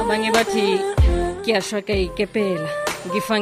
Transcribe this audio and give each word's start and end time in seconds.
abanye 0.00 0.30
bathi 0.30 0.80
kuyashweka 1.42 1.92
ikepela 1.92 2.68
ngifa 3.06 3.40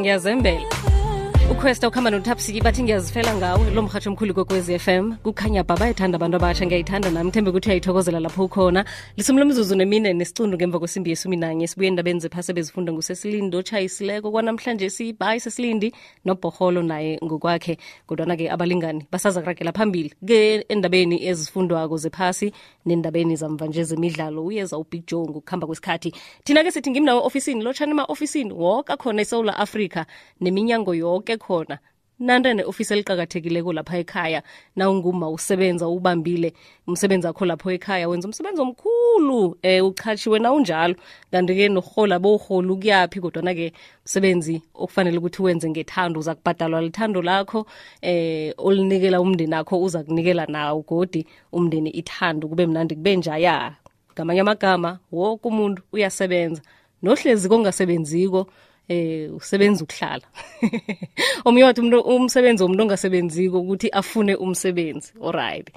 uquesta 1.51 1.89
ukuhamba 1.89 2.11
nothapsiki 2.11 2.61
bathi 2.61 2.83
ngiyazifela 2.83 3.35
ngawe 3.35 3.71
lo 3.75 3.83
mhatsho 3.83 4.11
omkhulu 4.11 4.35
kokwezi 4.35 4.79
FM 4.79 5.15
kukhanya 5.23 5.65
baba 5.65 5.81
bayayithanda 5.81 6.17
abantu 6.17 6.37
abatsha 6.37 6.67
ngiyayithanda 6.67 7.11
nami. 7.11 7.31
Thembe 7.31 7.51
ukuthi 7.51 7.69
uyayithokozela 7.69 8.21
lapho 8.21 8.45
ukhona. 8.45 8.85
Lisumi 9.17 9.41
lomzuzu 9.41 9.75
nemine 9.75 10.13
nesicundu 10.13 10.57
ngemva 10.57 10.79
kwesimbi 10.79 11.11
yesumi 11.11 11.37
nanye 11.37 11.67
sibuye 11.67 11.89
endabeni 11.89 12.21
zephasi 12.21 12.53
bezifunda 12.53 12.93
ngusesilindi 12.93 13.57
otshayisileko 13.57 14.31
kwanamhlanje 14.31 14.91
siyibhayi 14.91 15.41
sesilindi 15.41 15.93
nobhoholo 16.25 16.83
naye 16.83 17.19
ngokwakhe. 17.25 17.79
Kodwana-ke 18.07 18.51
abalingani 18.51 19.07
basaza 19.13 19.41
kuragela 19.41 19.73
phambili 19.73 20.15
ke 20.27 20.65
endabeni 20.69 21.27
ezifundwako 21.27 21.97
zephasi 21.97 22.53
nendabeni 22.87 23.37
zamva 23.37 23.67
nje 23.67 23.85
zemidlalo. 23.85 24.45
Uyeza 24.45 24.79
ubig 24.79 25.07
joe 25.07 25.27
ngokuhamba 25.29 25.67
kwesikhathi. 25.67 26.15
Thina-ke 26.45 26.71
sithi 26.71 26.91
ngimnawo 26.91 27.27
ofisini 27.27 27.63
lotshani 27.63 27.91
ema-ofisini 27.91 28.53
woke 28.53 28.93
akhona 28.93 29.23
esewula 29.23 29.57
afrika 29.57 30.07
neminyango 30.41 30.95
yoke 30.95 31.40
khona. 31.43 31.77
Nante 32.21 32.55
ne-ofisi 32.55 32.93
eliqakathekileko 32.95 33.73
lapha 33.73 33.99
ekhaya 33.99 34.43
nawunguma 34.77 35.31
usebenza 35.31 35.89
ubambile 35.89 36.53
umsebenzi 36.87 37.27
akho 37.27 37.45
lapho 37.47 37.71
ekhaya 37.73 38.09
wenza 38.09 38.29
umsebenzi 38.29 38.61
omkhulu 38.61 39.57
eh 39.63 39.81
uchatshiwe 39.85 40.39
na 40.39 40.53
unjalo 40.53 40.95
kanti-ke 41.33 41.69
norhola 41.69 42.19
bowurhola 42.19 42.73
ukuyaphi 42.73 43.21
kodwana-ke 43.25 43.73
umsebenzi 44.05 44.61
okufanele 44.75 45.19
ukuthi 45.19 45.43
wenze 45.43 45.71
ngethando 45.71 46.21
uza 46.21 46.35
kubhadalwa 46.35 46.81
lithando 46.83 47.23
lakho 47.23 47.67
eh 48.03 48.53
olinikela 48.59 49.21
umndeni 49.21 49.55
akho 49.55 49.81
uza 49.83 50.05
kunikela 50.05 50.45
nawo 50.47 50.85
godi 50.89 51.27
umndeni 51.53 51.91
ithando. 51.91 52.49
Kube 52.49 52.67
mnandi 52.67 52.95
kube 52.95 53.17
njaya. 53.17 53.77
Ngamanye 54.13 54.41
amagama 54.41 54.99
woke 55.13 55.49
umuntu 55.49 55.83
uyasebenza 55.93 56.63
nohlezi 57.03 57.49
kongasebenziko 57.49 58.47
eh 58.91 59.31
usebenza 59.35 59.85
ukuhlala. 59.85 60.27
Omunye 61.45 61.65
wathi 61.65 61.81
umuntu 61.81 62.01
umsebenzi 62.01 62.63
womuntu 62.63 62.83
ongasebenziko 62.83 63.61
ukuthi 63.61 63.89
afune 63.93 64.35
umsebenzi 64.35 65.13
alright. 65.23 65.71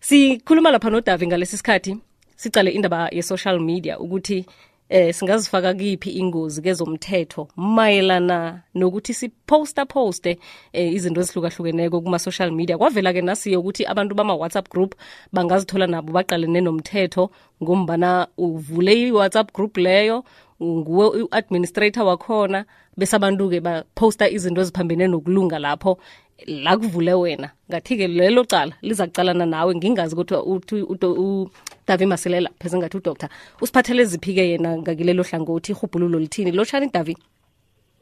Sikhuluma 0.00 0.70
lapha 0.70 0.90
nodavi 0.90 1.26
ngalesi 1.26 1.56
sikhathi 1.56 1.96
sicale 2.36 2.70
indaba 2.70 3.08
ye-social 3.12 3.60
media 3.60 3.98
ukuthi 3.98 4.46
eh 4.88 5.14
singazifaka 5.14 5.74
kiphi 5.74 6.10
ingozi 6.10 6.62
kezomthetho 6.62 7.48
mayelana 7.56 8.62
nokuthi 8.74 9.14
siposta 9.14 9.86
poste 9.86 10.38
eh, 10.72 10.92
izinto 10.94 11.20
ezihlukahlukeneko 11.20 12.00
kuma-social 12.00 12.50
media. 12.52 12.78
Kwavela-ke 12.78 13.22
nasiye 13.22 13.56
ukuthi 13.56 13.86
abantu 13.86 14.14
bama-whatsapp 14.14 14.70
group 14.70 14.94
bangazithola 15.32 15.86
nabo 15.86 16.12
baqalene 16.12 16.60
nomthetho 16.60 17.30
ngombana 17.62 18.28
uvule 18.38 18.92
i-whatsapp 18.92 19.52
group 19.52 19.76
leyo 19.76 20.24
nguwe 20.62 21.22
u-administrator 21.22 22.04
wakhona 22.04 22.64
bese 22.96 23.16
abantu-ke 23.16 23.60
baphosta 23.60 24.28
izinto 24.28 24.60
eziphambene 24.60 25.06
nokulunga 25.06 25.58
lapho. 25.58 25.98
La 26.46 26.76
kuvule 26.76 27.14
wena. 27.14 27.50
Ngathi-ke 27.68 28.08
lelo 28.08 28.44
cala 28.44 28.72
liza 28.82 29.06
kucalana 29.06 29.46
nawe. 29.46 29.74
Ngingazi 29.74 30.14
ukuthi 30.14 30.82
udavi 30.82 32.06
masilela 32.06 32.50
pheze 32.58 32.78
ngathi 32.78 32.96
udoktor 32.96 33.28
usiphathele 33.60 34.04
ziphi-ke 34.04 34.48
yena 34.48 34.78
ngakilelo 34.78 35.22
hlangothi 35.22 35.72
ihubhululo 35.72 36.18
lithini? 36.18 36.52
Lotshani 36.52 36.90
davi. 36.92 37.16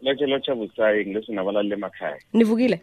Lotshe 0.02 0.26
lotsha 0.26 0.54
busayi 0.54 1.06
ngilesi 1.06 1.32
nabalali 1.32 1.72
emakhaya. 1.72 2.18
Nivukile 2.32 2.80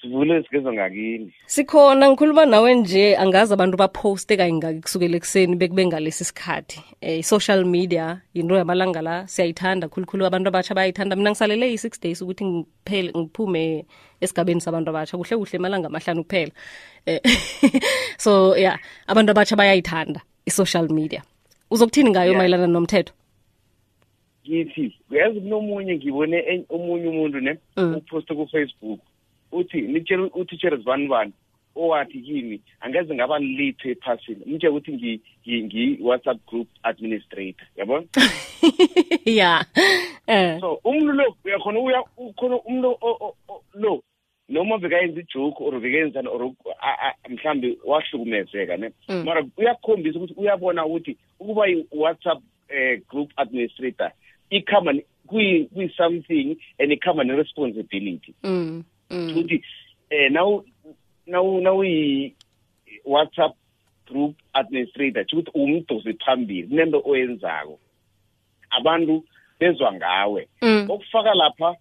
sivule 0.00 0.42
sigezwa 0.42 0.72
ngakini. 0.72 1.32
Sikhona 1.46 2.08
ngikhuluma 2.10 2.46
nawe 2.46 2.74
nje 2.74 3.16
angazi 3.16 3.52
abantu 3.54 3.76
baphoste 3.76 4.36
kayingaki 4.36 4.80
kusukela 4.80 5.16
ekuseni 5.16 5.56
bekube 5.56 5.86
ngalesi 5.86 6.24
sikhathi. 6.24 6.80
Um 7.02 7.08
i-social 7.20 7.64
media 7.64 8.20
yinto 8.34 8.56
yamalanga 8.56 9.02
la 9.02 9.26
siyayithanda 9.26 9.88
khulukhulu. 9.88 10.26
Abantu 10.26 10.48
abatsha 10.48 10.74
bayayithanda. 10.74 11.16
Mina 11.16 11.30
ngisalele 11.30 11.72
i-six 11.72 12.00
days 12.00 12.22
ukuthi 12.22 12.44
ngiphele 12.44 13.12
ngiphume 13.16 13.84
esigabeni 14.20 14.60
sabantu 14.60 14.90
abatsha 14.90 15.16
kuhle 15.18 15.36
kuhle 15.36 15.56
emalanga 15.58 15.86
amahlanu 15.88 16.24
kuphela. 16.24 16.52
Um 17.06 17.18
so 18.24 18.56
yeah, 18.56 18.78
abantu 19.08 19.30
abatsha 19.32 19.56
bayayithanda 19.56 20.20
i-social 20.46 20.88
media. 20.88 21.22
Uzokuthini 21.70 22.10
ngayo 22.10 22.32
Yeah. 22.32 22.38
mayelana 22.38 22.66
nomthetho? 22.66 23.12
Ngithi 24.48 24.94
uyazi 25.10 25.40
kunomunye 25.40 25.94
ngibone 25.96 26.64
omunye 26.68 27.08
umuntu 27.08 27.40
ne 27.40 27.58
Mm. 27.76 27.94
uphoste 27.96 28.34
ku-facebook 28.34 29.00
uthi 29.52 29.80
nitshele 29.82 30.22
utitshere 30.34 30.76
zibani 30.76 31.08
bani 31.08 31.32
owathi 31.76 32.20
kimi 32.20 32.60
angeze 32.80 33.14
ngaba 33.14 33.38
litho 33.38 33.88
ephasini. 33.90 34.44
Mtshele 34.46 34.72
ukuthi 34.72 34.92
ngi- 34.92 35.20
ngi- 35.46 35.62
ngi-whatsapp 35.64 36.38
group 36.46 36.68
administrator 36.82 37.66
yabona 37.76 38.06
ya. 39.24 39.64
Eh. 40.26 40.60
So 40.60 40.80
umuntu 40.84 41.12
lo 41.12 41.36
uyakhona 41.44 41.80
uya 41.80 42.02
ukhona 42.16 42.56
umuntu 42.62 42.88
o- 43.00 43.16
o- 43.20 43.36
o- 43.48 43.62
lo 43.74 44.02
noma 44.48 44.78
bekayenza 44.78 45.20
ijoke 45.20 45.62
or 45.64 45.80
bekenzani 45.80 46.28
or 46.28 46.52
a- 46.82 47.10
a- 47.10 47.28
mhlambe 47.28 47.78
wahlukumezeka 47.84 48.76
ne? 48.76 48.90
Mm. 49.08 49.24
mara 49.24 49.46
uyakhombisa 49.56 50.18
ukuthi 50.18 50.34
uyabona 50.36 50.86
ukuthi 50.86 51.16
ukuba 51.40 51.68
i-whatsapp 51.68 52.42
eh, 52.68 53.00
group 53.08 53.30
administrator 53.36 54.10
ikhamba 54.50 54.92
ne- 54.92 55.04
kuyi- 55.26 55.64
kuyi-something 55.74 56.56
and 56.78 56.92
ikhamba 56.92 57.24
ne-responsibility. 57.24 58.34
Mm, 58.42 58.50
mm. 58.50 58.84
Ukuthi 59.10 59.62
eh 60.10 60.30
nawu 60.32 60.64
nawu 61.26 61.60
nawuyi-whatsapp 61.60 63.54
group 64.10 64.34
administrator 64.52 65.24
ukuthi 65.32 65.50
umdosi 65.54 66.12
phambili 66.24 66.68
kunento 66.68 67.02
oyenzako. 67.04 67.78
Abantu 68.70 69.24
bezwa 69.60 69.92
ngawe. 69.92 70.48
Mm. 70.62 70.86
okufaka 70.90 71.34
lapha 71.34 71.76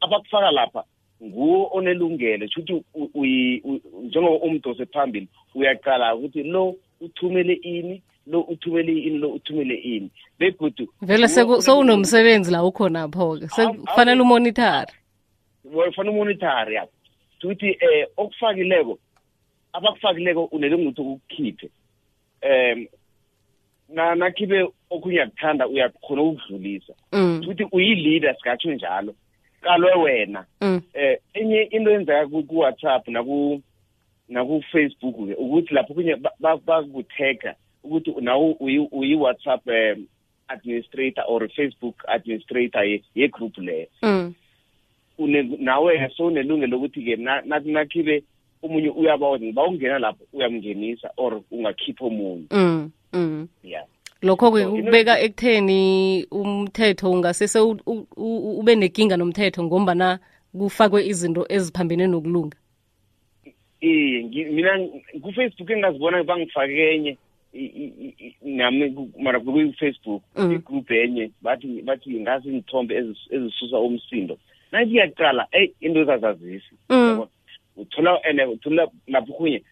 abakufaka 0.00 0.50
lapha 0.50 0.84
nguwo 1.24 1.70
onelungelo. 1.72 2.46
Ukuthi 2.46 2.84
njengoba 4.04 4.44
umdosi 4.44 4.86
phambili 4.86 5.28
uyaqala 5.54 6.14
ukuthi 6.14 6.42
lo 6.42 6.76
uthumele 7.00 7.52
ini 7.54 8.02
lo 8.26 8.40
uthumele 8.40 8.92
ini 8.92 9.18
lo 9.18 9.28
uthumele 9.28 9.74
ini. 9.74 10.10
Begodu 10.38 10.88
vele 11.02 11.28
sewunomsebenzi 11.28 12.50
la 12.52 12.64
ukhonapho-ke 12.64 13.44
Awu- 13.44 13.48
sekufanele 13.48 14.22
umonitare 14.22 14.92
wafana 15.74 16.10
umonitari 16.10 16.74
ya 16.74 16.86
ukuthi 17.44 17.66
eh 17.80 18.06
okufakileko 18.16 18.98
abakufakileko 19.72 20.44
unelunguthi 20.44 21.00
ukukhiphe. 21.00 21.70
Em 22.40 22.86
na 23.88 24.14
nakhibe 24.14 24.68
okunye 24.90 25.22
akuthanda 25.22 25.68
uyakhona 25.68 26.22
ukudlulisa 26.22 26.94
Mm, 27.12 27.40
ukuthi 27.44 27.64
uyi-leader 27.72 28.36
singatsho 28.36 28.74
njalo 28.74 29.14
kalwe 29.60 29.92
wena. 29.94 30.44
Mm, 30.60 30.80
eh 30.94 31.18
enye 31.34 31.62
into 31.62 31.90
yenzeka 31.90 32.26
ku- 32.28 32.42
ku-whatsapp 32.42 33.08
naku 33.08 33.62
naku-facebook 34.28 35.16
ke 35.28 35.34
ukuthi 35.34 35.74
lapho 35.74 35.94
kunye 35.94 36.16
ba- 36.16 36.34
ba- 36.40 36.56
bakutega 36.66 37.54
ukuthi 37.84 38.10
nawe 38.20 38.56
uyi- 38.60 38.88
uyi-whatsapp 38.92 39.66
um 39.66 40.06
administrator 40.48 41.24
or 41.28 41.48
facebook 41.48 42.04
administrator 42.08 42.84
ye- 42.84 43.02
ye-group 43.14 43.58
leyo 43.58 43.86
mm. 45.18 45.24
une- 45.24 45.56
nawe 45.60 46.10
sowunelungelo 46.16 46.76
lokuthi-ke 46.78 47.16
nakhibe 47.64 48.22
omunye 48.62 48.90
uyabona 48.90 49.52
bawungena 49.52 49.98
lapho 49.98 50.24
uyamngenisa 50.32 51.10
or 51.16 51.40
ungakhipha 51.50 52.04
omunye 52.04 52.44
Mm, 52.50 52.90
mm. 53.12 53.48
lokho-ke 54.22 54.62
So, 54.62 54.76
into- 54.76 54.82
kubeka 54.84 55.20
ekutheni 55.20 56.24
umthetho 56.30 57.10
ungasese 57.10 57.58
ube 58.16 58.74
nenkinga 58.76 59.16
nomthetho 59.16 59.62
ngombana 59.64 60.18
kufakwe 60.52 61.06
izinto 61.06 61.46
eziphambene 61.48 62.06
nokulunga 62.06 62.56
ngi- 63.82 64.44
mina 64.50 64.78
ku-facebook 65.22 65.70
engazibona 65.70 66.24
bangifake 66.24 66.94
enye 66.94 67.16
nami 68.42 68.90
ku- 68.90 69.10
mara 69.22 69.40
ku-facebook 69.40 70.22
Mm. 70.36 70.52
igroup 70.52 70.90
enye 70.90 71.30
bathi 71.42 71.82
bathi 71.82 72.20
ngazi 72.20 72.48
izithombe 72.48 72.94
ezis- 73.00 73.28
ezisusa 73.30 73.78
umsindo 73.78 74.38
nathi 74.72 74.94
iyaqala 74.94 75.46
eyi 75.52 75.74
into 75.80 76.00
ezazazisi 76.02 76.74
Mm. 76.90 77.26
uthola 77.76 78.18
and 78.24 78.40
uthola 78.40 78.88
lapho 79.08 79.32
kunye 79.32 79.62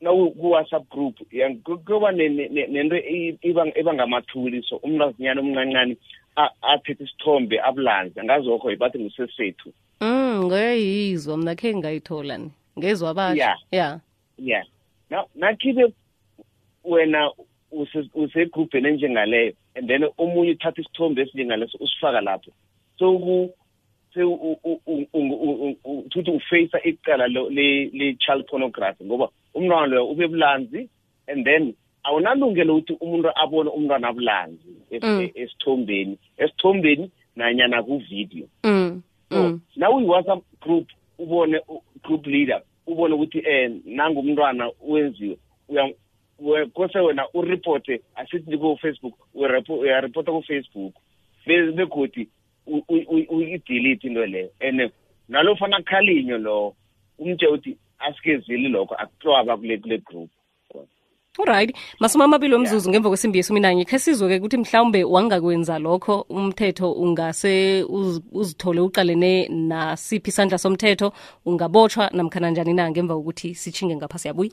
naku-whatsapp 0.00 0.88
group 0.90 1.16
ya- 1.32 1.54
ku- 1.64 1.78
kuba 1.78 2.12
ne- 2.12 2.28
ne- 2.28 2.48
ne- 2.48 2.66
nento 2.66 2.96
i- 2.96 3.38
iba- 3.42 3.72
ebangamathuli 3.78 4.62
so 4.62 4.76
umntazinyana 4.76 5.40
omncancane 5.40 5.96
a- 6.36 6.54
athethe 6.62 7.04
isithombe 7.04 7.58
abulanze. 7.60 8.20
Angazokho 8.20 8.76
bathi 8.76 8.98
ngusesethu 8.98 9.72
Mm, 10.00 10.44
ngayizwa 10.46 11.36
mina 11.38 11.54
khe 11.56 11.74
ngayithola 11.74 12.38
ni. 12.38 12.50
Ngezwa 12.78 13.14
basho 13.14 13.36
Yeah. 13.36 13.58
ya. 13.72 14.00
Yeah 14.38 14.64
na 15.10 15.24
nakhibe 15.34 15.92
wena 16.84 17.30
use- 17.72 18.10
usegrupheni 18.14 18.88
enjengaleyo 18.88 19.52
and 19.74 19.88
then 19.88 20.04
omunye 20.18 20.50
uthatha 20.54 20.80
isithombe 20.80 21.22
esinjengaleso 21.22 21.78
usifaka 21.80 22.20
lapho. 22.20 22.52
So 22.98 23.18
ku 23.18 23.50
se 23.50 23.57
ukuthi 25.94 26.30
ufacea 26.30 26.84
icala 26.84 27.28
le-child 27.28 28.46
pornography 28.46 29.04
ngoba 29.04 29.28
umntwana 29.54 29.86
loyo 29.86 30.06
ube 30.10 30.28
bulanzi 30.28 30.88
and 31.26 31.44
then 31.44 31.74
awunalungelo 32.04 32.76
ukuthi 32.76 32.92
umuntu 33.00 33.28
abone 33.34 33.70
umntwana 33.70 34.08
abulanzi 34.08 34.68
es- 34.90 35.02
Mm. 35.04 35.30
esithombeni. 35.34 36.18
Esithombeni 36.38 37.10
nanyana 37.36 37.82
ku-video. 37.82 38.46
Mm 38.64 39.02
so 39.30 39.36
mm. 39.42 39.60
na 39.76 39.90
uyi-whatsapp 39.90 40.42
group 40.60 40.88
ubone 41.18 41.60
group 42.02 42.26
leader 42.26 42.62
ubone 42.86 43.14
ukuthi 43.14 43.38
um 43.38 43.80
nangumntwana 43.84 44.70
wenziwe 44.88 45.36
kose 46.74 46.98
wena 46.98 47.26
uripote 47.34 48.00
asithi 48.16 48.56
ku-facebook 48.58 49.14
uyarepo- 49.34 49.78
uyaripota 49.78 50.32
ku-facebook. 50.32 50.94
Be- 51.46 51.72
begodi 51.72 52.28
u- 53.48 53.54
u- 53.54 53.54
u- 53.54 53.80
uyi-delete 53.82 54.06
into 54.08 54.26
leyo 54.26 54.50
and 54.60 54.92
nalo 55.28 55.56
fana 55.56 55.76
kukhalinywe 55.76 56.38
lo 56.38 56.74
umtshe 57.18 57.46
uthi 57.46 57.76
asikezeli 57.98 58.68
lokho 58.68 58.94
akuhlwaba 58.94 59.56
kule 59.56 59.78
kule 59.78 59.98
group. 59.98 60.30
Alright, 61.36 61.76
masumi 62.00 62.24
amabili 62.24 62.54
wemzuzu 62.54 62.90
ngemva 62.90 63.08
kwesimbi 63.08 63.38
yesumi 63.38 63.60
nanye 63.60 63.84
khe 63.84 63.98
sizwe-ke 63.98 64.36
ukuthi 64.38 64.56
mhlawumbe 64.56 65.04
wangakwenza 65.04 65.78
lokho 65.78 66.20
umthetho 66.28 66.92
ungase 66.92 67.82
uz- 67.82 68.20
uzithole 68.32 68.80
uqalene 68.80 69.48
nasiphi 69.48 70.30
isandla 70.30 70.58
somthetho 70.58 71.12
ungabotshwa 71.46 72.10
namkhana 72.12 72.50
njani 72.50 72.74
na 72.74 72.90
ngemva 72.90 73.14
kokuthi 73.14 73.54
sitshinge 73.54 73.96
ngapha 73.96 74.18
siyabuya 74.18 74.50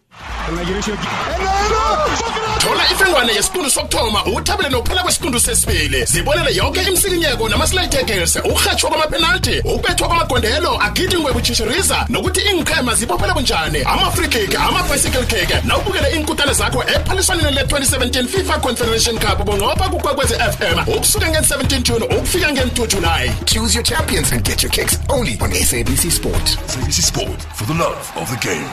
thola 2.59 2.83
ifengwane 2.91 3.33
yesiqundu 3.33 3.69
sokuthoma 3.69 4.25
uthabele 4.25 4.69
nokuphela 4.69 5.03
kwesiqundu 5.03 5.39
sesibili. 5.39 6.05
Zibonele 6.05 6.55
yonke 6.55 6.81
imsikinyeko 6.81 7.49
namaslaytekels 7.49 8.35
urhatshwa 8.35 8.89
kwamapenalti 8.89 9.59
ukubethwa 9.59 10.07
kwamagondelo 10.07 10.81
agidingwe 10.83 11.33
butshishiriza 11.33 12.05
nokuthi 12.09 12.41
iinqhema 12.41 12.95
zibophele 12.95 13.33
bunjani. 13.33 13.81
Ama-free 13.85 14.27
kick 14.27 14.55
ama-bicycle 14.55 15.25
kick 15.25 15.63
nawubukele 15.65 16.11
iinkutane 16.15 16.53
zakho 16.53 16.74
ephaliswaneni 16.83 17.51
le-2017 17.55 18.27
fifa 18.27 18.59
confederation 18.59 19.19
cup 19.19 19.43
bunqopha 19.45 19.89
kukwekwezi 19.89 20.33
fm 20.33 20.79
ukusuka 20.97 21.29
nge-17 21.29 21.81
june 21.81 22.05
ukufika 22.05 22.51
nge-2 22.51 22.87
july 22.87 23.31
Choose 23.45 23.75
your 23.75 23.83
champions 23.83 24.31
and 24.31 24.43
get 24.43 24.63
your 24.63 24.71
kicks 24.71 24.99
only 25.09 25.37
on 25.41 25.51
SABC 25.51 26.11
Sport. 26.11 26.57
SABC 26.67 27.01
Sport 27.01 27.41
for 27.55 27.65
the 27.67 27.73
love 27.73 28.11
of 28.15 28.29
the 28.29 28.47
game. 28.47 28.69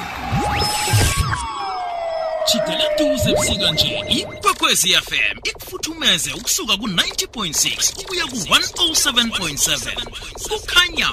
chidela 2.47 2.85
duze 2.99 3.35
busika 3.35 3.71
nje 3.73 4.05
ikwekwezi 4.09 4.93
fm 4.93 5.39
ikufuthumeze 5.45 6.33
ukusuka 6.33 6.77
ku-90.6 6.77 8.01
ukuya 8.03 8.25
ku-107.7 8.25 9.93
kukhanya 10.49 11.09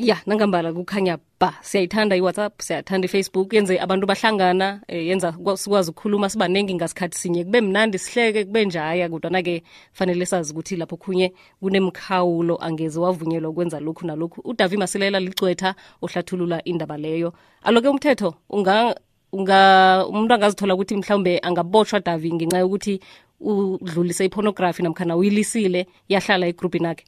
ya 0.00 0.16
nangambala 0.26 0.72
kukhanya 0.72 1.18
ba. 1.40 1.54
Siyayithanda 1.62 2.16
i-whatsapp 2.16 2.52
siyathanda 2.62 3.04
i-facebook 3.06 3.52
yenze 3.52 3.78
abantu 3.80 4.06
bahlangana 4.06 4.80
eh, 4.88 5.06
yenza 5.08 5.32
sikwazi 5.56 5.90
ukukhuluma 5.90 6.28
sibaningi 6.28 6.74
ngasikhathi 6.74 7.18
sinye. 7.18 7.44
Kube 7.44 7.60
mnandi 7.60 7.98
sihleke 7.98 8.44
kube 8.44 8.64
njaya 8.64 9.08
kodwana-ke 9.08 9.62
fanele 9.92 10.26
sazi 10.26 10.52
ukuthi 10.52 10.76
lapho 10.76 10.96
khunye 10.96 11.32
kunemkhawulo 11.60 12.56
angeze 12.64 13.00
wavunyelwa 13.00 13.50
ukwenza 13.50 13.80
lokhu 13.80 14.06
nalokhu. 14.06 14.40
Udavi 14.44 14.76
masilela 14.76 15.20
licwetha 15.20 15.74
ohlathulula 16.02 16.64
indaba 16.64 16.96
leyo. 16.96 17.32
Aloke 17.62 17.88
umthetho 17.88 18.34
unga 18.50 18.94
unga 19.32 20.06
umuntu 20.08 20.34
angazithola 20.34 20.74
ukuthi 20.74 20.96
mhlawumbe 20.96 21.38
angabotshwa 21.42 22.00
davi 22.00 22.32
ngenxa 22.32 22.58
yokuthi 22.58 23.00
udlulise 23.40 24.24
ipornography 24.24 24.82
namkhana 24.82 25.16
uyilisile 25.16 25.86
yahlala 26.08 26.46
egrupini 26.46 26.86
akhe 26.86 27.04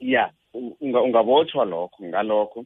ya. 0.00 0.24
unga- 0.28 0.43
ungabotshwa 0.80 1.64
lokho 1.64 2.04
ngalokho 2.04 2.64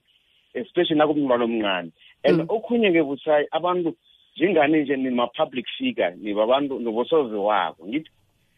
especially 0.55 0.99
nakumntwana 0.99 1.45
omncane. 1.45 1.91
And 2.25 2.41
okhunye-ke 2.51 3.03
busayi 3.03 3.47
abantu 3.53 3.95
njengani 4.37 4.83
nje 4.83 4.97
nima-public 4.97 5.67
figure 5.79 6.15
nibabantu 6.17 6.79
nobosoze 6.81 7.37
wabo. 7.37 7.87
Ngithi 7.87 8.11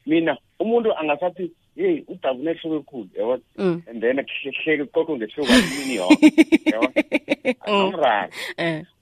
mina 0.06 0.37
umuntu 0.59 0.97
angasathi 0.99 1.50
yeyi 1.77 2.05
udabune 2.09 2.53
nehloko 2.53 2.77
ekhulu 2.77 3.09
yabona 3.17 3.43
Mm. 3.59 3.82
and 3.88 4.00
then 4.00 4.17
kuhleke 4.17 4.85
kuqoqo 4.85 5.17
ngehloko 5.17 5.53
imini 5.53 5.94
yonke 5.97 6.32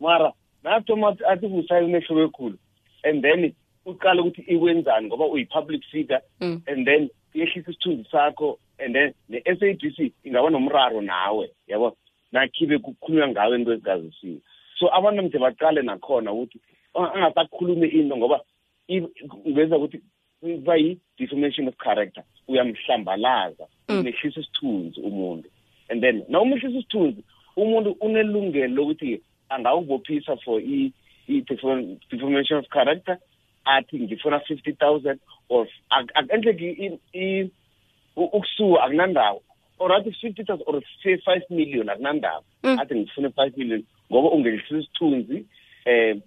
mara 0.00 0.32
nathoma 0.64 1.16
athi 1.28 1.46
busayi 1.48 1.84
unehloko 1.84 2.22
ekhulu 2.22 2.58
and 3.04 3.22
then 3.22 3.52
uqala 3.86 4.22
ukuthi 4.22 4.42
ikwenzani 4.42 5.06
ngoba 5.06 5.26
uyi-public 5.26 5.82
figure 5.90 6.20
Mm. 6.40 6.62
and 6.66 6.86
then 6.86 7.10
yehlisa 7.34 7.70
isithunzi 7.70 8.04
sakho 8.10 8.58
and 8.78 8.94
then 8.94 9.14
ne-s 9.28 9.62
a 9.62 9.72
b 9.74 9.90
c 9.96 10.12
ingaba 10.24 10.50
nomraro 10.50 11.00
nawe 11.00 11.50
yabo? 11.66 11.96
Nakhibe 12.32 12.78
kukhulunywa 12.78 13.28
ngawe 13.28 13.56
into 13.56 13.72
ezingazisiwe 13.72 14.40
so 14.78 14.86
abantu 14.94 15.22
mde 15.22 15.38
baqale 15.38 15.82
nakhona 15.82 16.32
ukuthi 16.32 16.60
a- 16.94 17.12
angasakhulume 17.14 17.86
into 17.88 18.16
ngoba 18.16 18.40
kungeza 19.28 19.76
ukuthi 19.76 20.00
kuba 20.40 20.76
yi-defamation 20.76 21.68
of 21.68 21.76
character 21.76 22.24
uyamhlambalaza 22.48 23.66
Mm. 23.88 24.00
umehlisa 24.00 24.40
isithunzi 24.40 25.00
umuntu. 25.00 25.48
And 25.88 26.02
then 26.02 26.24
na 26.28 26.40
umehlisa 26.40 26.78
isithunzi 26.78 27.22
umuntu 27.56 27.96
unelungelo 28.00 28.74
lokuthi 28.74 29.20
angawubophisa 29.48 30.36
for 30.44 30.60
i-defamation 31.28 32.58
of 32.58 32.68
character 32.68 33.18
athi 33.64 33.98
ngifuna 34.00 34.40
fifty 34.40 34.72
thousand 34.72 35.20
or 35.48 35.66
endleki 36.28 36.98
ukusuka 38.24 38.82
akunandawo. 38.82 39.42
Or 39.80 39.92
athi 39.92 40.10
fifty 40.20 40.42
thousand 40.44 40.64
or 40.66 40.82
say 41.02 41.16
five 41.24 41.42
million 41.50 41.88
akunandawo. 41.88 42.42
Mm. 42.62 42.78
athi 42.80 42.94
ngifune 42.94 43.30
five 43.30 43.56
million 43.56 43.84
ngoba 44.12 44.30
ungehlisa 44.30 44.78
isithunzi 44.78 45.44
um 45.86 46.20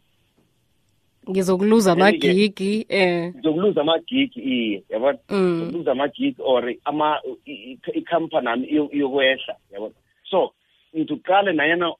ngizokuluza 1.29 1.91
amagigi 1.91 2.85
eh. 2.89 3.33
ngizokuluza 3.35 3.81
amagigi 3.81 4.39
iye 4.41 4.83
yabona 4.89 5.17
Mm. 5.29 5.57
ngizokuluza 5.57 5.91
amagigi 5.91 6.35
or 6.39 6.73
ama 6.85 7.19
i- 7.45 7.51
i- 7.71 7.91
ikhampani 7.99 8.47
ami 8.47 8.67
iyo- 8.67 8.89
iyokwehla 8.93 9.55
yabona 9.73 9.93
so 10.29 10.53
ngiqale 10.97 11.53
nayena 11.53 11.93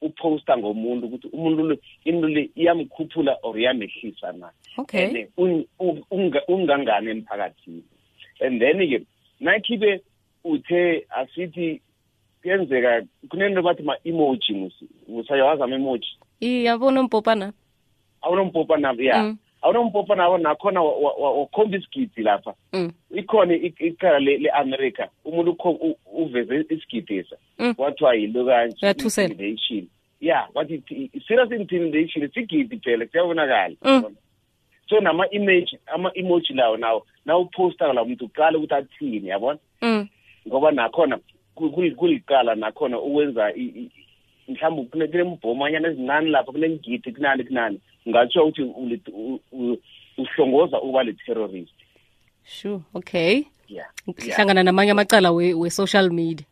uposta 0.00 0.58
ngomuntu 0.58 1.06
ukuthi 1.06 1.28
umuntu 1.32 1.62
lo 1.62 1.76
into 2.04 2.28
le 2.28 2.50
iyamkhuphula 2.56 3.36
or 3.42 3.58
iyamehlisa 3.58 4.32
na. 4.32 4.50
Okay. 4.78 5.26
Ungangani 6.48 7.10
emphakathini. 7.10 7.82
And 8.40 8.60
then-ke 8.60 9.06
nakhibe 9.40 10.00
uthe 10.44 11.06
asithi 11.10 11.80
kuyenzeka 12.42 13.02
kunento 13.28 13.62
bathi 13.62 13.82
ma-emoji 13.82 14.52
musi 14.54 14.84
usayawazi 15.08 15.62
ama-emoji 15.62 16.08
iyabona 16.40 17.00
umpopana? 17.00 17.52
Awunompopa 18.22 18.76
nabo 18.76 19.02
ya. 19.02 19.22
Mm. 19.22 19.36
awunompopa 19.62 20.14
nabo 20.14 20.38
nakhona 20.38 20.82
wa- 20.82 20.96
wa- 20.98 21.14
wa- 21.14 21.32
wakhomba 21.40 21.76
isigidi 21.76 22.22
lapha. 22.22 22.54
Mm. 22.72 22.92
Ikhona 23.14 23.54
i- 23.54 23.74
icala 23.78 24.18
le- 24.18 24.38
le-america 24.38 25.08
umuntu 25.24 25.56
uveze 26.12 26.66
isigidisa 26.70 27.36
Mm. 27.58 27.74
kwathiwa 27.74 28.14
yilo 28.14 28.44
Uyathusela. 28.44 29.28
intimidation. 29.28 29.86
Ya 30.20 30.48
wathi 30.54 30.82
serious 31.28 31.50
intimidation 31.52 32.24
isigidi 32.24 32.76
phela 32.76 33.06
kuyabonakala. 33.06 33.74
Mm. 33.82 34.14
So 34.88 35.00
nama-image 35.00 35.78
ama-emoji 35.86 36.52
lawo 36.54 36.76
nawo 36.76 37.06
nawuposta 37.24 37.92
la 37.92 38.04
muntu 38.04 38.24
uqale 38.24 38.56
ukuthi 38.58 38.74
athini 38.74 39.28
yabona? 39.28 39.58
Mm. 39.82 40.08
Ngoba 40.48 40.70
nakhona 40.70 41.18
ku- 41.54 41.70
kul- 41.70 41.94
kulicala 41.94 42.54
nakhona 42.54 43.00
ukwenza 43.00 43.52
mhlawumbe 44.48 44.90
kune- 44.90 45.08
kunembhomanyana 45.08 45.88
ezincane 45.88 46.30
lapha 46.30 46.52
kunengidi 46.52 47.12
kunani 47.12 47.44
kunani. 47.44 47.80
Ungatsho 48.06 48.44
ukuthi 48.46 48.62
uhlongoza 50.18 50.80
uba 50.80 51.02
le-terrorist. 51.02 51.74
Sure 52.44 52.80
okay. 52.94 53.44
Yeah 53.68 53.86
hlangana 54.36 54.62
namanye 54.62 54.90
amacala 54.90 55.32
we- 55.32 55.54
we-social 55.54 56.10
media. 56.10 56.46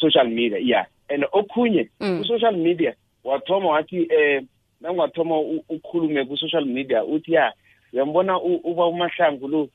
Social 0.00 0.28
media 0.28 0.58
yeah. 0.58 0.86
And 1.08 1.24
okhunye 1.32 1.88
Mm. 2.00 2.18
ku-social 2.18 2.56
media 2.56 2.94
wathoma 3.24 3.68
wathi 3.68 4.00
um 4.10 4.46
nangathoma 4.80 5.38
u- 5.40 5.64
ukhulume 5.68 6.24
ku-social 6.24 6.64
media 6.66 7.04
uthi 7.04 7.32
ya 7.32 7.52
uyambona 7.92 8.38
u- 8.38 8.60
uba 8.64 8.86
umahlangu 8.86 9.48
lo? 9.48 9.68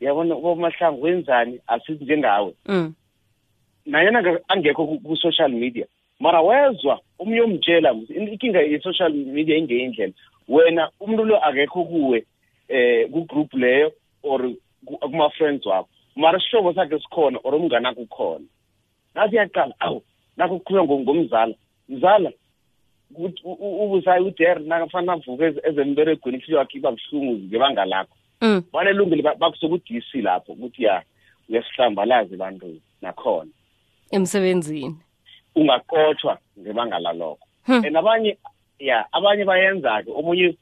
Yabona 0.00 0.36
uba 0.36 0.50
umahlangu 0.52 1.02
wenzani? 1.02 1.60
Asithi 1.66 2.04
njengawe. 2.04 2.54
Mm. 2.66 2.94
Nayena 3.86 4.22
ke 4.22 4.38
angekho 4.48 4.86
ku- 4.86 5.00
ku-social 5.00 5.52
media 5.52 5.86
mara 6.20 6.40
wezwa 6.42 7.00
umnye 7.18 7.40
umtshela 7.40 7.92
inkinga 8.08 8.60
ye-social 8.60 9.12
media 9.12 9.56
ingeyindlela. 9.56 10.12
Wena 10.48 10.90
umuntu 11.00 11.24
lo 11.24 11.36
akekho 11.38 11.84
kuwe 11.84 12.24
eh 12.68 13.08
ku-group 13.10 13.52
leyo 13.54 13.92
or 14.22 14.40
ku- 14.86 14.98
kuma-friends 14.98 15.66
wakho. 15.66 15.88
Mara 16.16 16.38
isihlobo 16.38 16.72
sakhe 16.74 16.98
sikhona 16.98 17.38
or 17.44 17.54
umngane 17.54 17.88
akho 17.88 18.00
ukhona. 18.02 18.44
Nathi 19.14 19.36
iyaqala 19.36 19.74
awu 19.80 20.02
nakho 20.36 20.58
kukhulunywa 20.58 20.86
ngo- 20.86 21.00
ngomzala. 21.02 21.54
Mzala 21.88 22.30
ukuthi 22.30 22.32
u- 22.32 22.32
u- 22.32 22.43
ubusayi 23.44 24.24
uder 24.24 24.60
nakafana 24.60 25.12
avuke 25.12 25.44
eze- 25.44 25.60
ezemberegweni 25.68 26.36
ihliziyo 26.38 26.58
yakhe 26.58 26.78
iba 26.78 26.92
buhlungu 26.92 27.38
ngebanga 27.46 27.84
lakho. 27.84 28.16
Mm. 28.40 28.62
Banelungile 28.72 29.22
ba- 29.22 29.34
bakusoka 29.34 29.74
udisi 29.74 30.22
lapho 30.22 30.52
ukuthi 30.52 30.84
ya 30.84 31.02
uyasihlambalazi 31.48 32.36
bantwini 32.36 32.80
nakhona. 33.02 33.50
Emsebenzini. 34.10 34.96
Ungaqotshwa 35.54 36.38
ngebanga 36.58 36.98
lalokho. 36.98 37.38
Hmm. 37.66 37.84
and 37.84 37.96
abanye 37.96 38.36
ya 38.78 39.06
abanye 39.12 39.44
bayenza-ke. 39.44 40.10
Omunye 40.12 40.56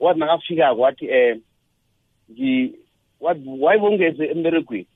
wathi 0.00 0.20
nakafikako 0.20 0.80
wathi 0.80 1.06
um 1.10 1.40
ngi 2.32 2.72
wathi 3.20 3.42
wayibongeze 3.60 4.24
emberegweni. 4.26 4.86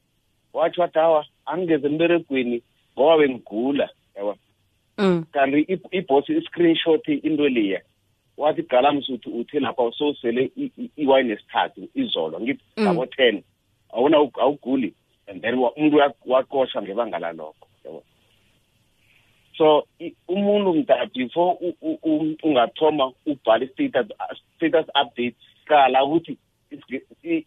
Wathi 0.52 0.80
wathi 0.80 0.98
hawa 0.98 1.26
angingeze 1.46 1.86
emberegweni 1.86 2.62
ngoba 2.96 3.18
bengigula. 3.18 3.88
Yabo. 4.16 4.32
mm 4.32 4.38
kanti 5.32 5.60
i- 5.68 5.98
ibhosi 5.98 6.32
i-screenshot 6.36 7.08
into 7.08 7.48
leya 7.48 7.80
wathi 8.36 8.62
galamsuthi 8.62 9.28
uthi 9.30 9.60
lapha 9.60 9.92
sowusele 9.98 10.50
i- 10.56 10.72
i- 10.78 10.90
iwayini 10.96 11.32
esithathu 11.32 11.88
izolo. 11.94 12.40
Ngithi 12.40 12.62
Mm. 12.76 12.84
ngabo 12.84 13.06
ten. 13.06 13.42
Awuna 13.92 14.16
awuguli 14.16 14.94
and 15.28 15.42
then 15.42 15.54
wa- 15.58 15.72
umuntu 15.76 15.96
uya- 15.96 16.14
waqosha 16.26 16.82
ngebanga 16.82 17.18
lalokho. 17.18 17.66
Yabo. 17.84 18.02
So 19.56 19.86
i- 20.00 20.14
umuntu 20.28 20.74
mda 20.74 21.06
before 21.14 21.56
u- 21.60 21.76
u- 21.82 21.98
u- 22.02 22.36
ungathoma 22.42 23.12
ubhale 23.26 23.66
status 23.68 24.06
status 24.56 24.86
update 24.94 25.36
qala 25.66 26.04
ukuthi 26.04 26.36
is- 26.70 27.02
i- 27.24 27.44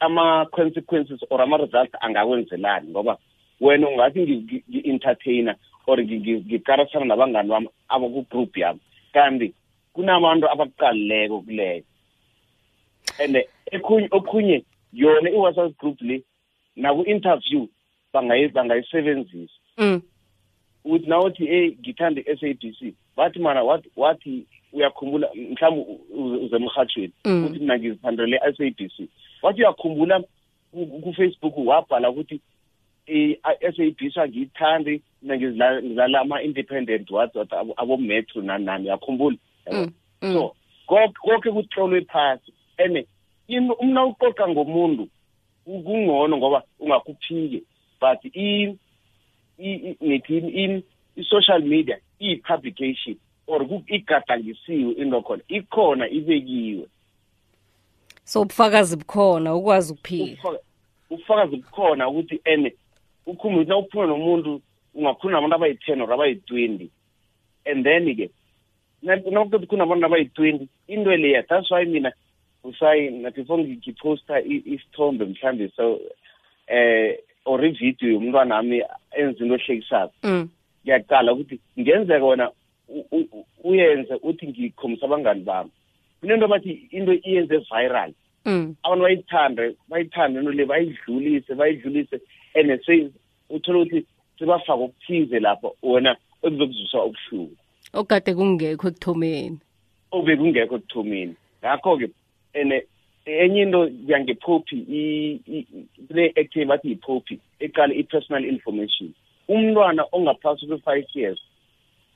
ama-consequences 0.00 1.20
or 1.30 1.42
ama-results 1.42 1.94
angakwenzelani 2.00 2.90
ngoba 2.90 3.18
wena 3.60 3.88
ungathi 3.88 4.20
ngi- 4.20 4.40
ngi- 4.42 4.62
ngi-entertainer. 4.70 5.56
Or 5.86 5.96
ngi- 5.98 6.20
ngi- 6.20 6.44
ngikarisana 6.46 7.04
nabangani 7.04 7.48
bami 7.48 7.68
abakugroup 7.88 8.56
yami 8.56 8.80
kanti 9.12 9.54
kunabantu 9.92 10.46
abakuqalileko 10.50 11.40
kuleyo 11.42 11.82
and 13.18 13.36
ekhunye 13.72 14.08
okhunye 14.10 14.64
yona 14.92 15.30
i-whatsapp 15.30 15.78
group 15.78 16.00
le 16.02 16.22
naku-interview 16.76 17.66
bangayi- 18.14 18.52
bangayisebenzisa. 18.52 19.52
Mm. 19.78 20.02
Uthi 20.84 21.06
nawuthi 21.06 21.46
hey 21.46 21.70
ngithanda 21.80 22.20
i-s 22.20 22.42
a 22.42 22.54
b 22.54 22.72
c 22.78 22.94
bathi 23.16 23.38
mana 23.38 23.62
wathi 23.62 23.90
wathi 23.96 24.46
uyakhumbula 24.72 25.28
mhlawumbe 25.34 25.98
uze 26.44 26.56
emrhatshweni 26.56 27.12
Mm. 27.24 27.44
uthi 27.44 27.58
mina 27.58 27.78
ngizithandele 27.78 28.36
i-s 28.36 28.60
a 28.60 28.70
b 28.70 28.88
c. 28.96 29.08
Wathi 29.42 29.60
uyakhumbula 29.60 30.20
ku- 30.72 30.86
ku-facebook 31.02 31.54
wabhala 31.56 32.10
ukuthi 32.10 32.40
i-s 33.06 33.78
a 33.78 33.90
b 33.90 34.10
c 34.10 34.20
angiyithandi 34.20 35.02
mina 35.22 35.36
ngizila- 35.36 35.82
ngizala 35.82 36.20
ama-independent 36.20 37.10
wathi 37.10 37.38
wathi 37.38 37.54
abo- 37.54 37.74
abo-metro 37.76 38.42
nani 38.42 38.64
nani 38.64 38.84
uyakhumbula? 38.84 39.36
Mm 39.72 39.92
mm. 40.22 40.32
so 40.32 40.54
konke 40.86 41.14
konke 41.20 41.50
kutlolwe 41.50 42.00
phasi. 42.04 42.52
And 42.78 43.04
in- 43.48 43.74
umna 43.80 44.04
uqoqa 44.04 44.48
ngomuntu 44.48 45.08
ku- 45.64 45.82
kungcono 45.82 46.36
ngoba 46.36 46.62
ungakuphike 46.80 47.62
but 48.00 48.18
i- 48.34 48.76
i- 49.58 49.80
i- 49.90 49.96
nithini 50.00 50.48
in 50.50 50.82
i-social 51.16 51.60
media 51.62 51.98
iyi-publication 52.20 53.16
or 53.46 53.66
ku- 53.66 53.84
igadangisiwe 53.86 54.92
into 54.96 55.20
khona 55.22 55.42
ikhona 55.48 56.08
ibekiwe. 56.08 56.86
So 58.24 58.40
ubufakazi 58.42 58.96
bukhona 58.96 59.54
ukwazi 59.54 59.92
ukuphila. 59.92 60.24
Ubufaka- 60.24 60.60
ubufakazi 61.10 61.56
bukhona 61.56 62.08
ukuthi 62.08 62.40
and 62.44 62.72
ukhumbule 63.26 63.64
na 63.64 63.76
uphuma 63.76 64.06
nomuntu 64.06 64.62
ungakhuluma 64.94 65.40
nabantu 65.40 65.56
abayi-ten 65.56 66.00
or 66.00 66.12
abayi-twenty. 66.12 66.90
And 67.66 67.84
then-ke 67.84 68.30
nakuthi 69.02 69.66
kunabantu 69.66 70.06
abayi-twenty 70.06 70.68
into 70.88 71.10
leya 71.10 71.44
that's 71.48 71.70
why 71.70 71.84
mina 71.84 72.12
usayi 72.64 73.10
nathi 73.10 73.42
before 73.42 73.64
ngiphosta 73.64 74.40
isithombe 74.40 75.24
mhlawumbe 75.24 75.72
so 75.76 76.00
eh 76.66 77.16
or 77.44 77.64
ividiyo 77.64 78.12
yomntwana 78.12 78.54
wami 78.54 78.82
enza 79.12 79.44
into 79.44 79.54
ehlekisako 79.54 80.12
mm. 80.22 80.48
Ngiyaqala 80.84 81.32
ukuthi 81.32 81.60
ngenzeka 81.78 82.24
wona 82.24 82.50
uyenze 83.64 84.14
uthi 84.22 84.48
ngikhombisa 84.48 85.06
abangani 85.06 85.40
bami. 85.44 85.70
Kunento 86.20 86.48
bathi 86.48 86.88
into 86.90 87.12
iyenze 87.12 87.58
viral. 87.70 88.12
Mm. 88.44 88.76
Abantu 88.84 89.02
bayithande 89.02 89.76
bayithande 89.88 90.38
into 90.38 90.52
le 90.52 90.66
bayidlulise 90.66 91.54
bayidlulise 91.54 92.20
and 92.54 92.70
uthole 93.50 93.78
ukuthi 93.82 94.06
sebafaka 94.40 94.72
okuthize 94.72 95.40
lapho 95.40 95.76
wena 95.82 96.16
ekuzokuzwisa 96.42 97.04
ubuhlungu. 97.04 97.56
Okade 97.92 98.34
kungekho 98.34 98.88
ekuthomeni. 98.88 99.58
Obekungekho 100.12 100.74
ekuthomeni. 100.76 101.34
Ngakho-ke 101.62 102.08
and 102.54 102.72
enye 103.26 103.62
into 103.62 103.90
yangephophi 104.08 104.76
kule-active 106.08 106.66
bathi 106.68 106.88
yiphophi 106.88 107.38
eqale 107.60 107.94
i-personal 107.94 108.44
information. 108.44 109.12
Umntwana 109.48 110.04
ongaphasi 110.12 110.66
kwe-five 110.66 111.06
years 111.14 111.38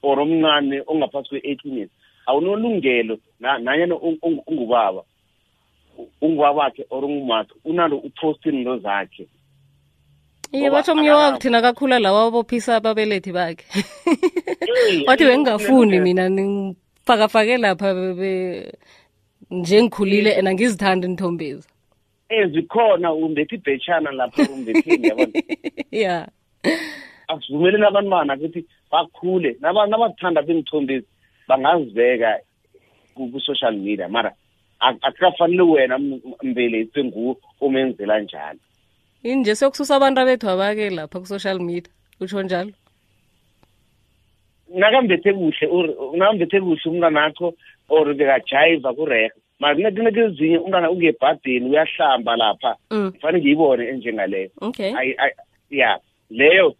or 0.02 0.18
omncane 0.18 0.82
ongaphasi 0.86 1.28
kwe-eighteen 1.28 1.76
years 1.76 1.90
awunolungelo 2.26 3.18
na- 3.40 3.58
nanyana 3.58 3.94
ung- 3.94 4.18
ung- 4.22 4.42
ungubaba 4.46 5.02
ungubabakhe 6.20 6.86
or 6.90 7.04
ungumakhe 7.04 7.52
unalo 7.64 7.96
uphoste 7.96 8.48
into 8.48 8.78
zakhe. 8.78 9.26
Iye 10.52 10.70
batsho 10.70 10.92
omnye 10.92 11.10
akanawo- 11.10 11.24
wabo 11.24 11.38
thina 11.38 11.62
kakhula 11.62 11.98
lawa 11.98 12.26
abophisa 12.28 12.76
ababelethi 12.76 13.32
bakhe. 13.32 13.64
Wathi 15.06 15.24
bengingafuni 15.24 16.00
mina 16.00 16.30
ngifakafake 16.30 17.56
lapha 17.58 17.92
nje 19.50 19.82
ngikhulile 19.82 20.36
and 20.38 20.48
angizithandi 20.48 21.08
nithombezi. 21.08 21.68
Eh 22.28 22.48
zikhona 22.52 23.12
umbethe 23.12 23.54
ibhetshana 23.56 24.10
lapho 24.12 24.42
umbetheni 24.52 25.08
yabona? 25.08 25.32
Ya. 25.90 26.28
Akuvumeleni 27.28 27.84
abantwana 27.86 28.34
ukuthi 28.36 28.64
bakhule. 28.90 29.56
Naba- 29.60 29.86
nabathanda 29.86 30.42
bengithombezi 30.42 31.06
bangazibeka 31.48 32.38
ku- 33.14 33.28
ku-social 33.30 33.72
media. 33.76 34.08
Mara 34.08 34.32
ak- 34.80 34.98
akukafanele 35.02 35.62
wena 35.62 35.98
mbelethi 36.42 37.04
nguwo 37.04 37.36
omenzela 37.60 38.20
njalo. 38.20 38.58
Inje 39.24 39.54
siyokususa 39.54 39.96
abantu 39.96 40.20
abethu 40.20 40.46
abake 40.50 40.90
lapha 40.90 41.18
ku-social 41.20 41.58
media? 41.60 41.92
Utsho 42.20 42.42
njalo 42.42 42.72
nakambethe 44.74 45.32
kuhle 45.32 45.66
or- 45.74 46.16
nakambethe 46.16 46.60
kuhle 46.60 46.80
umntwana 46.86 47.24
akho 47.24 47.54
or 47.88 48.14
bekajayiva 48.14 48.90
kurehe 48.94 49.30
mara 49.60 49.74
kunekezinye 49.90 50.58
umntwana 50.58 50.90
ungebhadeni 50.90 51.70
uyahlamba 51.70 52.36
lapha 52.36 52.76
Mm. 52.90 53.12
kufanele 53.12 53.38
ngiyibone 53.42 53.82
enjengaleyo 53.88 54.50
ya 55.70 55.98
leyo 56.30 56.74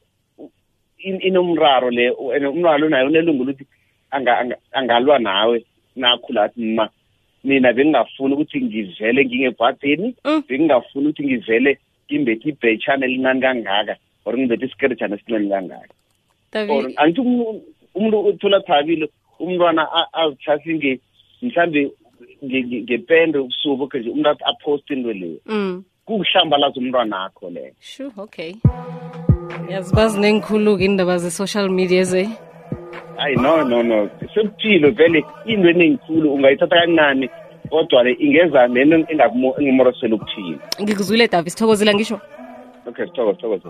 inomraro 0.99 1.91
le 1.91 2.11
umraro 2.49 2.89
nayo 2.89 3.07
unelungu 3.07 3.53
anga- 4.11 4.57
angalwa 4.73 5.19
nawe 5.19 5.65
nakhula 5.97 6.43
athi 6.45 6.61
ma. 6.75 6.89
Mina 7.45 7.73
bengingafuni 7.73 8.35
ukuthi 8.35 8.61
ngivele 8.63 9.25
ngingebhadeni 9.25 10.15
Mm. 10.25 10.43
bengingafuni 10.49 11.07
ukuthi 11.09 11.23
ngivele 11.25 11.79
ngimbethe 12.11 12.49
ibhetshana 12.49 13.07
elincane 13.07 13.41
kangaka 13.41 13.97
or 14.25 14.35
ngimbethe 14.39 14.65
isikeretshana 14.67 15.17
esincane 15.17 15.49
kangaka 15.49 15.95
or 16.71 16.85
angithi 16.97 17.21
umuntu- 17.95 18.27
uthola 18.29 18.61
thabile 18.61 19.09
umntwana 19.41 19.83
a- 19.99 20.11
azithasi 20.13 20.75
nge 20.75 21.01
mhlambe 21.43 21.91
nge- 22.45 22.65
nge- 22.67 22.83
ngepende 22.83 23.39
ubusuku 23.39 23.89
ke 23.89 23.99
nje 23.99 24.11
umuntu 24.11 24.29
athi 24.31 24.45
aphoste 24.45 24.95
into 24.95 25.13
leyo 25.13 25.39
mm. 25.47 25.85
Kukuhlambalaza 26.07 26.81
umntwana 26.81 27.25
akho 27.25 27.51
leyo 27.51 27.73
sure 27.81 28.13
okay. 28.17 28.55
Yazi 29.71 29.95
bazinengikhulu-ke 29.95 30.85
indaba 30.85 31.19
ze-social 31.19 31.69
media 31.71 32.05
ze. 32.05 32.29
Hayi 33.17 33.37
no 33.37 33.63
no 33.65 33.83
no. 33.83 34.11
Sekuphilo 34.35 34.91
vele 34.91 35.25
into 35.47 35.69
enengikhulu 35.69 36.35
ungayithatha 36.35 36.77
kancane 36.77 37.31
kodwa 37.71 38.03
le 38.05 38.13
ingeza 38.21 38.69
nento 38.69 38.97
engimorosele 39.59 40.15
ukuthina 40.15 40.59
ngikuzwile 40.83 41.29
davi. 41.29 41.51
Sithokozile 41.51 41.95
ngisho? 41.95 42.21
Okay 42.87 43.07
sithokoze 43.07 43.37
sithokoze. 43.37 43.69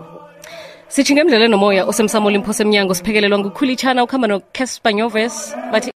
Sithi 0.87 1.19
emdlalweni 1.19 1.51
nomoya 1.51 1.85
osemsamolimphose 1.85 2.63
emnyango 2.63 2.93
siphekelelwa 2.93 3.39
ngukhulitshana 3.39 4.03
ukuhamba 4.03 4.27
nocasper 4.27 4.93
nyoves 4.93 5.55
bathi 5.71 5.91